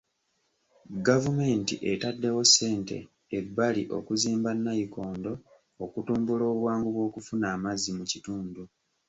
Gavumenti 1.07 1.75
etaddewo 1.91 2.41
ssente 2.47 2.97
ebbali 3.37 3.83
okuzimba 3.97 4.49
nayikondo 4.63 5.31
okutumbula 5.83 6.43
obwangu 6.53 6.89
bw'okufuna 6.95 7.45
amazzi 7.55 7.89
mu 7.97 8.03
kitundu. 8.11 8.63